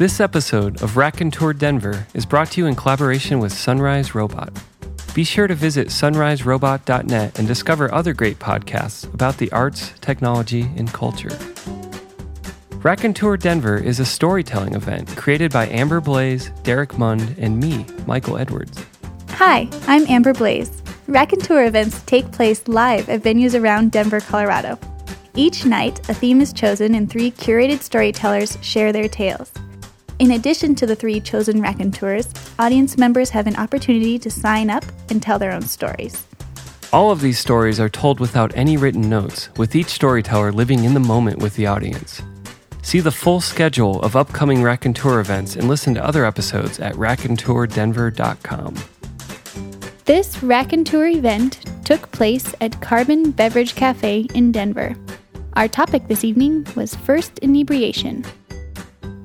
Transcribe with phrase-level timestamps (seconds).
[0.00, 4.50] This episode of Raconteur Denver is brought to you in collaboration with Sunrise Robot.
[5.12, 10.90] Be sure to visit sunriserobot.net and discover other great podcasts about the arts, technology, and
[10.90, 11.38] culture.
[12.76, 18.38] Raconteur Denver is a storytelling event created by Amber Blaze, Derek Mund, and me, Michael
[18.38, 18.82] Edwards.
[19.32, 20.82] Hi, I'm Amber Blaze.
[21.08, 24.78] Raconteur events take place live at venues around Denver, Colorado.
[25.34, 29.52] Each night, a theme is chosen and three curated storytellers share their tales.
[30.20, 32.28] In addition to the three chosen raconteurs,
[32.58, 36.26] audience members have an opportunity to sign up and tell their own stories.
[36.92, 40.92] All of these stories are told without any written notes, with each storyteller living in
[40.92, 42.20] the moment with the audience.
[42.82, 48.74] See the full schedule of upcoming Raconteur events and listen to other episodes at raconteurdenver.com.
[50.04, 54.94] This Raconteur event took place at Carbon Beverage Cafe in Denver.
[55.54, 58.26] Our topic this evening was first inebriation.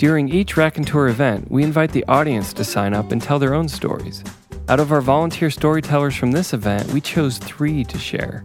[0.05, 3.67] During each Raconteur event, we invite the audience to sign up and tell their own
[3.67, 4.23] stories.
[4.69, 8.43] Out of our volunteer storytellers from this event, we chose three to share.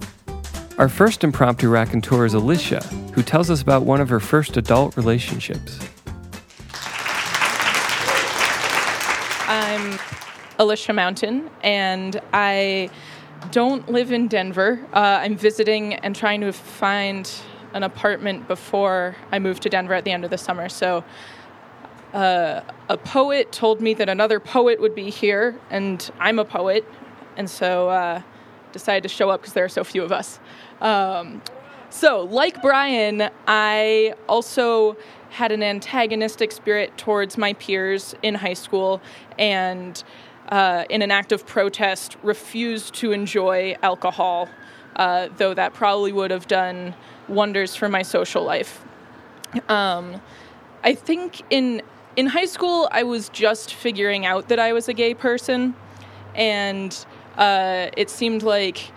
[0.79, 2.81] Our first impromptu raconteur is Alicia,
[3.13, 5.79] who tells us about one of her first adult relationships.
[9.47, 9.99] I'm
[10.59, 12.89] Alicia Mountain, and I
[13.51, 14.81] don't live in Denver.
[14.95, 17.31] Uh, I'm visiting and trying to find
[17.75, 20.71] an apartment before I move to Denver at the end of the summer.
[20.71, 21.05] So
[22.13, 26.85] uh, a poet told me that another poet would be here, and I'm a poet,
[27.37, 28.23] and so uh,
[28.73, 30.41] decided to show up because there are so few of us.
[30.81, 31.43] Um,
[31.91, 34.97] so, like Brian, I also
[35.31, 39.01] had an antagonistic spirit towards my peers in high school,
[39.39, 40.03] and
[40.49, 44.49] uh, in an act of protest, refused to enjoy alcohol,
[44.97, 46.95] uh, though that probably would have done
[47.29, 48.85] wonders for my social life.
[49.69, 50.21] Um,
[50.83, 51.83] I think in
[52.21, 55.75] in high school, I was just figuring out that I was a gay person,
[56.35, 56.95] and
[57.39, 58.93] uh, it seemed like,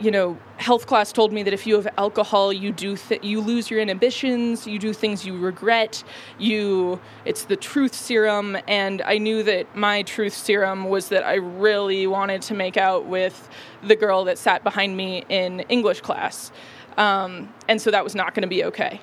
[0.00, 3.40] you know, health class told me that if you have alcohol, you do th- you
[3.40, 6.02] lose your inhibitions, you do things you regret,
[6.36, 11.34] you it's the truth serum, and I knew that my truth serum was that I
[11.34, 13.48] really wanted to make out with
[13.84, 16.50] the girl that sat behind me in English class,
[16.96, 19.00] um, and so that was not going to be okay.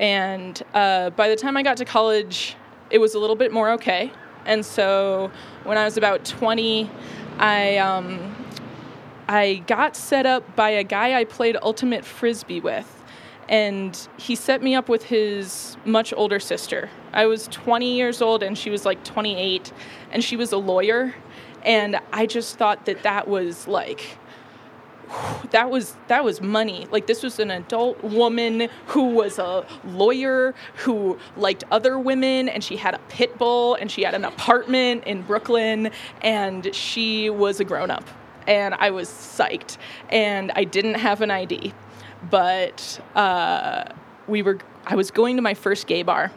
[0.00, 2.56] And uh, by the time I got to college,
[2.90, 4.12] it was a little bit more okay.
[4.46, 5.30] And so
[5.64, 6.90] when I was about 20,
[7.38, 8.34] I um,
[9.28, 12.90] I got set up by a guy I played ultimate frisbee with.
[13.48, 16.88] And he set me up with his much older sister.
[17.12, 19.70] I was 20 years old and she was like 28,
[20.12, 21.14] and she was a lawyer.
[21.62, 24.18] And I just thought that that was like
[25.54, 26.88] that was that was money.
[26.90, 32.62] Like this was an adult woman who was a lawyer who liked other women and
[32.64, 37.60] she had a pit bull and she had an apartment in brooklyn and she was
[37.60, 38.04] a grown-up.
[38.48, 39.78] And i was psyched
[40.10, 41.72] and i didn't have an id
[42.28, 43.84] but uh,
[44.26, 46.32] we were i was going to my first gay bar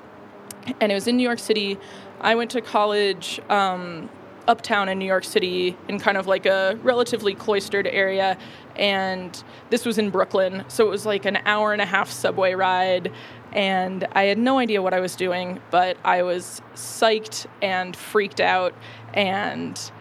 [0.80, 1.80] and it was in new york city.
[2.22, 4.10] I went to college um,
[4.48, 8.38] uptown in New York City in kind of like a relatively cloistered area.
[8.76, 10.64] And this was in Brooklyn.
[10.68, 13.12] So it was like an hour and a half subway ride.
[13.52, 18.40] And I had no idea what I was doing, but I was psyched and freaked
[18.40, 18.74] out
[19.14, 19.92] and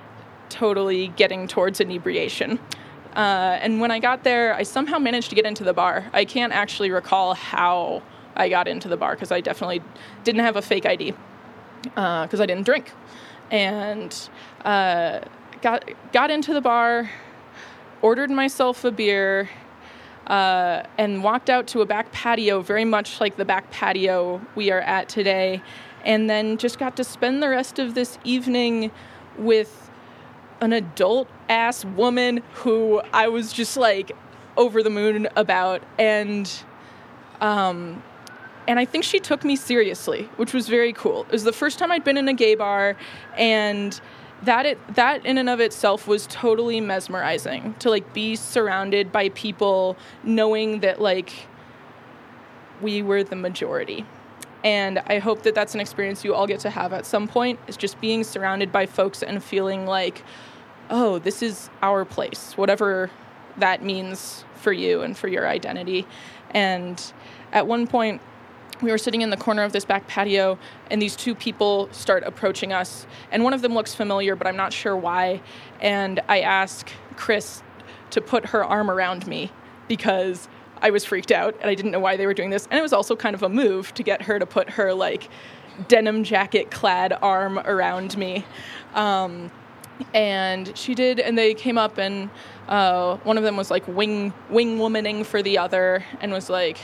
[0.49, 2.59] totally getting towards inebriation.
[3.15, 6.11] Uh, and when I got there, I somehow managed to get into the bar.
[6.13, 8.03] I can't actually recall how
[8.37, 9.83] I got into the bar because I definitely
[10.23, 11.15] didn't have a fake ID
[11.83, 12.93] because uh, I didn't drink
[13.51, 14.29] and
[14.65, 15.21] uh,
[15.63, 17.11] got got into the bar,
[18.03, 19.49] ordered myself a beer,
[20.27, 24.71] uh, and walked out to a back patio, very much like the back patio we
[24.71, 25.63] are at today,
[26.05, 28.91] and then just got to spend the rest of this evening
[29.39, 29.91] with
[30.61, 34.13] an adult ass woman who I was just like
[34.57, 36.51] over the moon about, and
[37.41, 38.03] um,
[38.69, 41.23] and I think she took me seriously, which was very cool.
[41.23, 42.97] It was the first time I'd been in a gay bar,
[43.37, 43.99] and
[44.43, 49.31] that it, that in and of itself was totally mesmerizing to like be surrounded by
[49.31, 51.47] people knowing that like
[52.83, 54.05] we were the majority.
[54.63, 57.61] And I hope that that's an experience you all get to have at some point
[57.69, 60.23] is just being surrounded by folks and feeling like
[60.89, 63.11] oh, this is our place, whatever
[63.57, 66.07] that means for you and for your identity.
[66.51, 67.03] And
[67.53, 68.21] at one point
[68.83, 70.59] we were sitting in the corner of this back patio,
[70.91, 73.07] and these two people start approaching us.
[73.31, 75.41] And one of them looks familiar, but I'm not sure why.
[75.81, 77.63] And I ask Chris
[78.11, 79.51] to put her arm around me
[79.89, 80.49] because
[80.81, 82.67] I was freaked out and I didn't know why they were doing this.
[82.71, 85.29] And it was also kind of a move to get her to put her like
[85.89, 88.45] denim jacket clad arm around me.
[88.95, 89.51] Um,
[90.13, 92.29] and she did, and they came up, and
[92.69, 96.79] uh, one of them was like wing wing womaning for the other, and was like,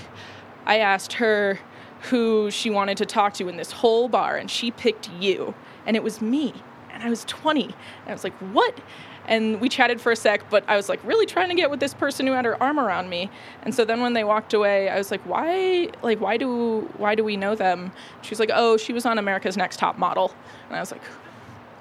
[0.64, 1.58] I asked her
[2.02, 5.54] who she wanted to talk to in this whole bar, and she picked you,
[5.87, 6.52] and it was me,
[6.93, 7.75] and I was 20, and
[8.06, 8.81] I was like, what?
[9.26, 11.81] and we chatted for a sec but i was like really trying to get with
[11.81, 13.31] this person who had her arm around me.
[13.62, 17.14] And so then when they walked away i was like why like why do why
[17.14, 17.93] do we know them?
[18.22, 20.34] She's like oh she was on america's next top model.
[20.69, 21.02] And i was like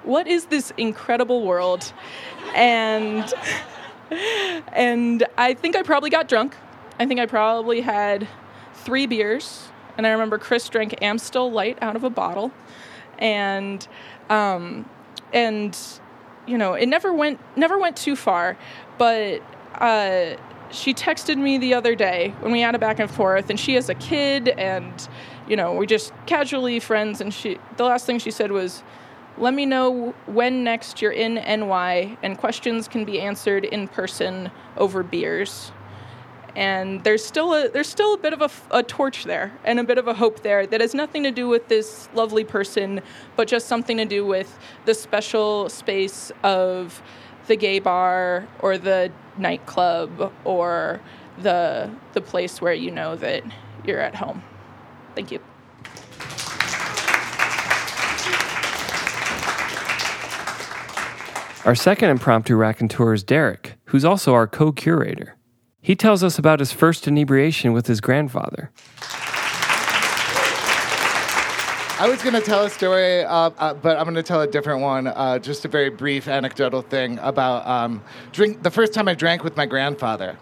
[0.04, 1.92] what is this incredible world?
[2.54, 3.32] And
[4.72, 6.56] and i think i probably got drunk.
[6.98, 8.28] I think i probably had
[8.74, 12.50] three beers and i remember chris drank amstel light out of a bottle
[13.18, 13.86] and
[14.30, 14.84] um
[15.32, 15.76] and
[16.46, 18.56] you know, it never went never went too far,
[18.98, 19.40] but
[19.74, 20.36] uh,
[20.70, 23.74] she texted me the other day when we had a back and forth, and she
[23.74, 25.08] has a kid, and
[25.48, 28.82] you know, we just casually friends, and she the last thing she said was,
[29.38, 34.50] "Let me know when next you're in NY, and questions can be answered in person
[34.76, 35.72] over beers."
[36.54, 39.84] And there's still a there's still a bit of a, a, torch there and a
[39.84, 43.00] bit of a hope there that has nothing to do with this lovely person
[43.36, 47.02] but just something to do with the special space of
[47.46, 51.00] the gay bar or the nightclub or
[51.38, 53.42] the the place where you know that
[53.84, 54.42] you're at home
[55.14, 55.40] thank you
[61.64, 65.36] Our second impromptu raconteur is Derek, who's also our co curator.
[65.84, 68.70] He tells us about his first inebriation with his grandfather.
[71.98, 74.46] I was going to tell a story, uh, uh, but I'm going to tell a
[74.46, 75.08] different one.
[75.08, 78.62] Uh, just a very brief anecdotal thing about um, drink.
[78.62, 80.38] The first time I drank with my grandfather.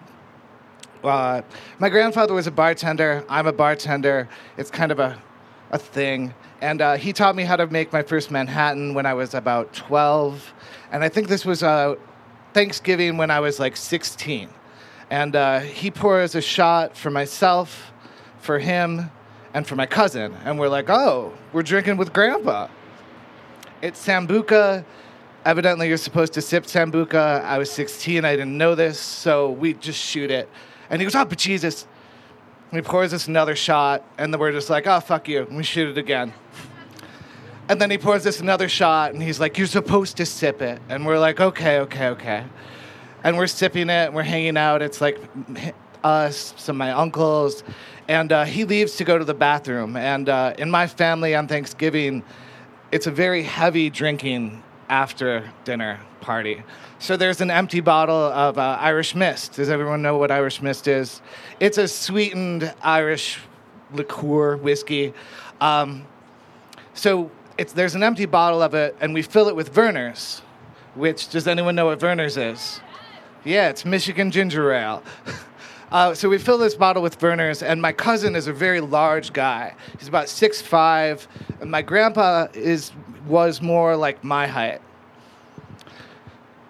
[1.03, 1.41] Uh,
[1.79, 3.25] my grandfather was a bartender.
[3.31, 4.29] I'm a bartender.
[4.59, 5.21] It's kind of a,
[5.71, 6.35] a thing.
[6.61, 9.73] And uh, he taught me how to make my first Manhattan when I was about
[9.73, 10.53] 12.
[10.93, 11.95] And I think this was uh,
[12.53, 14.51] Thanksgiving when I was like 16.
[15.11, 17.93] And uh, he pours a shot for myself,
[18.39, 19.11] for him,
[19.53, 20.37] and for my cousin.
[20.45, 22.69] And we're like, oh, we're drinking with grandpa.
[23.83, 24.85] It's Sambuca.
[25.45, 27.43] Evidently, you're supposed to sip Sambuca.
[27.43, 30.49] I was 16, I didn't know this, so we just shoot it.
[30.91, 31.89] And he goes, oh, but Jesus.
[32.71, 35.43] And he pours us another shot, and then we're just like, oh, fuck you.
[35.43, 36.33] And we shoot it again.
[37.69, 40.81] And then he pours us another shot, and he's like, you're supposed to sip it.
[40.89, 42.45] And we're like, okay, okay, okay
[43.25, 44.83] and we're sipping it and we're hanging out.
[44.83, 45.19] It's like
[46.03, 47.63] us, some of my uncles,
[48.09, 49.97] and uh, he leaves to go to the bathroom.
[49.97, 52.23] And uh, in my family on Thanksgiving,
[52.91, 56.63] it's a very heavy drinking after dinner party.
[56.99, 59.55] So there's an empty bottle of uh, Irish Mist.
[59.55, 61.23] Does everyone know what Irish Mist is?
[61.61, 63.39] It's a sweetened Irish
[63.93, 65.15] liqueur whiskey.
[65.61, 66.05] Um,
[66.95, 67.31] so
[67.75, 70.41] there's an empty bottle of it, and we fill it with Vernors.
[70.95, 72.81] Which does anyone know what Vernors is?
[73.45, 75.03] Yeah, it's Michigan ginger ale.
[75.93, 79.33] Uh, so we fill this bottle with Vernors, and my cousin is a very large
[79.33, 79.75] guy.
[79.99, 81.27] He's about six five,
[81.61, 82.93] and my grandpa is
[83.27, 84.81] was more like my height.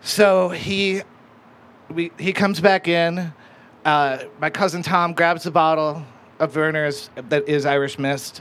[0.00, 1.02] So he
[1.90, 3.34] we, he comes back in.
[3.84, 6.02] Uh, my cousin Tom grabs the bottle
[6.38, 8.40] of Vernors that is Irish Mist,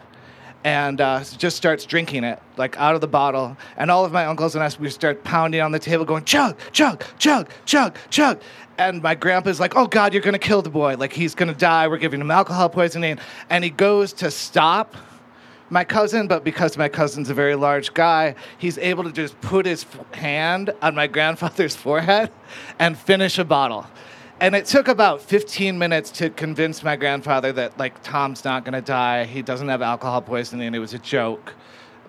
[0.63, 3.55] and uh, just starts drinking it like out of the bottle.
[3.77, 6.57] And all of my uncles and us, we start pounding on the table, going chug,
[6.71, 8.41] chug, chug, chug, chug.
[8.77, 10.95] And my grandpa's like, "Oh God, you're gonna kill the boy!
[10.97, 11.87] Like he's gonna die.
[11.87, 14.95] We're giving him alcohol poisoning." And he goes to stop
[15.69, 19.65] my cousin, but because my cousin's a very large guy, he's able to just put
[19.65, 22.31] his hand on my grandfather's forehead
[22.79, 23.85] and finish a bottle.
[24.41, 28.73] And it took about 15 minutes to convince my grandfather that, like, Tom's not going
[28.73, 29.25] to die.
[29.25, 30.73] He doesn't have alcohol poisoning.
[30.73, 31.53] It was a joke.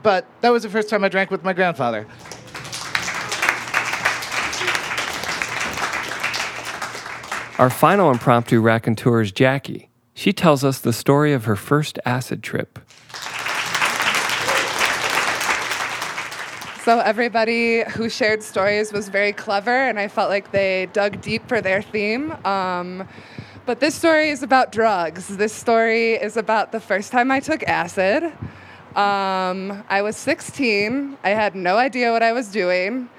[0.03, 2.07] But that was the first time I drank with my grandfather.
[7.59, 9.91] Our final impromptu raconteur is Jackie.
[10.15, 12.79] She tells us the story of her first acid trip.
[16.85, 21.47] So everybody who shared stories was very clever, and I felt like they dug deep
[21.47, 22.33] for their theme.
[22.47, 23.07] Um,
[23.67, 25.29] but this story is about drugs.
[25.37, 28.25] This story is about the first time I took acid.
[28.97, 31.19] Um, I was 16.
[31.23, 33.11] I had no idea what I was doing.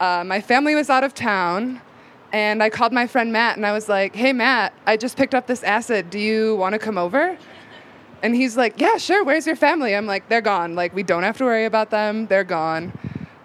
[0.00, 1.82] Uh, my family was out of town,
[2.32, 5.34] and I called my friend Matt, and I was like, "Hey Matt, I just picked
[5.34, 6.08] up this acid.
[6.08, 7.36] Do you want to come over?"
[8.22, 9.94] And he's like, Yeah, sure, where's your family?
[9.94, 10.74] I'm like, They're gone.
[10.74, 12.26] Like, we don't have to worry about them.
[12.26, 12.92] They're gone.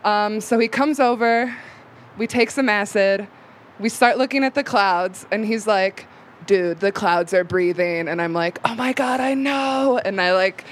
[0.04, 1.56] Um, so he comes over,
[2.18, 3.28] we take some acid,
[3.80, 6.08] we start looking at the clouds, and he's like,
[6.46, 8.08] Dude, the clouds are breathing.
[8.08, 10.00] And I'm like, Oh my God, I know.
[10.04, 10.64] And I like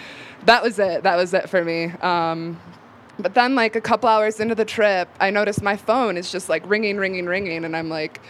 [0.45, 1.03] that was it.
[1.03, 1.85] That was it for me.
[2.01, 2.59] Um,
[3.17, 6.49] but then, like a couple hours into the trip, I noticed my phone is just
[6.49, 8.21] like ringing, ringing, ringing, and I'm like,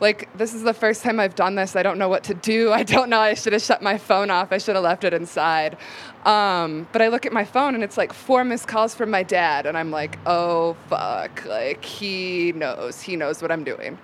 [0.00, 1.76] like this is the first time I've done this.
[1.76, 2.72] I don't know what to do.
[2.80, 3.20] I don't know.
[3.20, 4.52] I should have shut my phone off.
[4.52, 5.76] I should have left it inside.
[6.24, 9.22] Um, but I look at my phone and it's like four missed calls from my
[9.22, 11.44] dad, and I'm like, oh fuck!
[11.44, 13.00] Like he knows.
[13.00, 13.98] He knows what I'm doing.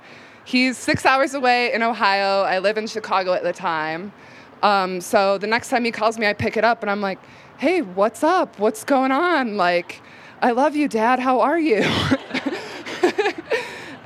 [0.44, 2.42] He's six hours away in Ohio.
[2.42, 4.12] I live in Chicago at the time.
[4.62, 7.18] Um, so the next time he calls me, I pick it up and I'm like,
[7.58, 8.58] hey, what's up?
[8.58, 9.56] What's going on?
[9.56, 10.00] Like,
[10.40, 11.18] I love you, Dad.
[11.18, 11.84] How are you?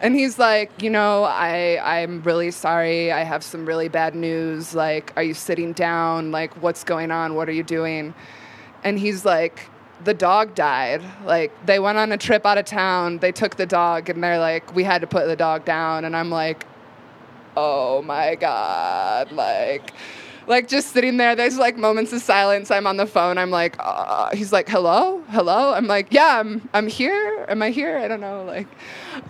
[0.00, 3.12] and he's like, you know, I I'm really sorry.
[3.12, 4.74] I have some really bad news.
[4.74, 6.30] Like, are you sitting down?
[6.30, 7.34] Like, what's going on?
[7.34, 8.14] What are you doing?
[8.82, 9.68] And he's like,
[10.04, 11.02] the dog died.
[11.24, 13.18] Like, they went on a trip out of town.
[13.18, 16.04] They took the dog, and they're like, we had to put the dog down.
[16.04, 16.64] And I'm like,
[17.56, 19.92] oh my god, like
[20.46, 21.36] like just sitting there.
[21.36, 22.70] There's like moments of silence.
[22.70, 23.38] I'm on the phone.
[23.38, 25.72] I'm like, uh, he's like, hello, hello.
[25.74, 27.46] I'm like, yeah, I'm, I'm here.
[27.48, 27.98] Am I here?
[27.98, 28.44] I don't know.
[28.44, 28.66] Like,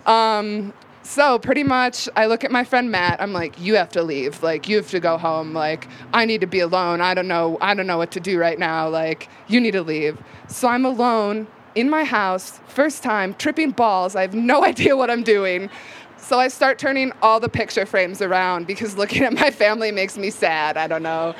[0.07, 3.21] um, so pretty much, I look at my friend Matt.
[3.21, 4.43] I'm like, you have to leave.
[4.43, 5.53] Like, you have to go home.
[5.53, 7.01] Like, I need to be alone.
[7.01, 7.57] I don't know.
[7.59, 8.87] I don't know what to do right now.
[8.87, 10.21] Like, you need to leave.
[10.47, 14.15] So I'm alone in my house, first time, tripping balls.
[14.15, 15.69] I have no idea what I'm doing.
[16.21, 20.17] So I start turning all the picture frames around because looking at my family makes
[20.17, 20.77] me sad.
[20.77, 21.35] I don't know.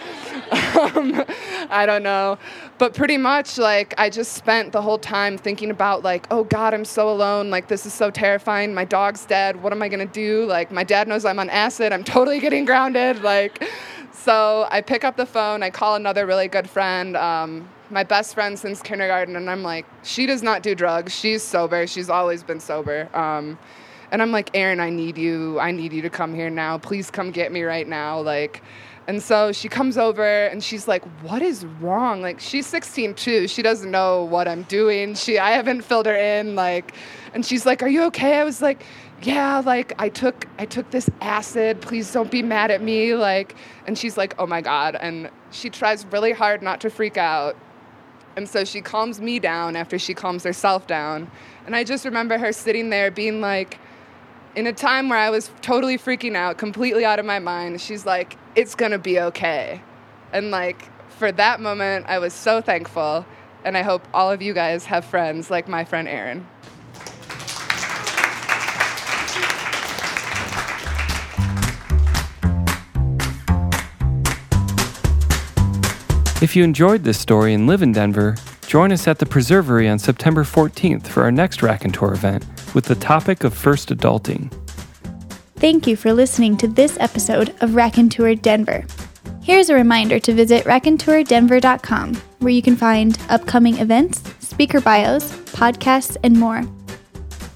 [0.51, 1.23] um,
[1.69, 2.38] I don't know.
[2.77, 6.73] But pretty much, like, I just spent the whole time thinking about, like, oh God,
[6.73, 7.51] I'm so alone.
[7.51, 8.73] Like, this is so terrifying.
[8.73, 9.61] My dog's dead.
[9.61, 10.45] What am I going to do?
[10.45, 11.93] Like, my dad knows I'm on acid.
[11.93, 13.21] I'm totally getting grounded.
[13.21, 13.63] Like,
[14.11, 15.63] so I pick up the phone.
[15.63, 17.15] I call another really good friend.
[17.15, 21.15] Um, my best friend since kindergarten, and I'm like, she does not do drugs.
[21.15, 21.85] She's sober.
[21.88, 23.09] She's always been sober.
[23.15, 23.59] Um,
[24.12, 25.60] and I'm like, Aaron, I need you.
[25.60, 26.77] I need you to come here now.
[26.77, 28.20] Please come get me right now.
[28.20, 28.62] Like,
[29.08, 33.48] and so she comes over and she's like, "What is wrong?" Like she's 16 too.
[33.48, 35.15] She doesn't know what I'm doing.
[35.15, 36.94] She I haven't filled her in like
[37.34, 38.84] and she's like, "Are you okay?" I was like,
[39.24, 41.82] "Yeah, like I took I took this acid.
[41.82, 43.56] Please don't be mad at me." Like
[43.88, 47.58] and she's like, "Oh my god." And she tries really hard not to freak out.
[48.38, 51.30] And so she calms me down after she calms herself down.
[51.65, 53.77] And I just remember her sitting there being like,
[54.55, 58.05] in a time where I was totally freaking out, completely out of my mind, she's
[58.05, 59.81] like, it's gonna be okay.
[60.34, 63.25] And like, for that moment, I was so thankful.
[63.63, 66.48] And I hope all of you guys have friends like my friend Aaron.
[76.41, 80.00] If you enjoyed this story and live in Denver, join us at the Preservery on
[80.00, 84.51] September 14th for our next Raconteur event with the topic of first adulting.
[85.55, 88.85] Thank you for listening to this episode of Raconteur Denver.
[89.43, 96.17] Here's a reminder to visit raconteurdenver.com, where you can find upcoming events, speaker bios, podcasts,
[96.23, 96.63] and more.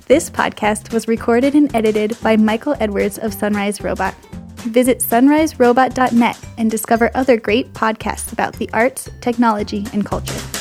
[0.08, 4.14] This podcast was recorded and edited by Michael Edwards of Sunrise Robot.
[4.58, 10.55] Visit sunriserobot.net and discover other great podcasts about the arts, technology, and culture.